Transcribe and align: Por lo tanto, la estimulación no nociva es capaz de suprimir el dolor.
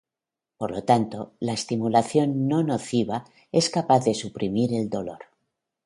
Por 0.59 0.71
lo 0.71 0.81
tanto, 0.83 1.33
la 1.39 1.53
estimulación 1.53 2.47
no 2.47 2.63
nociva 2.63 3.17
es 3.51 3.69
capaz 3.69 4.03
de 4.05 4.15
suprimir 4.15 4.73
el 4.73 4.89
dolor. 4.89 5.19